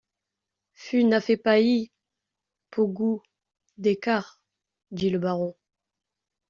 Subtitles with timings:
[0.73, 1.91] Fus n’affez pas î
[2.71, 3.21] paugoup
[3.77, 4.41] d’eccarts,
[4.89, 5.55] dit le baron.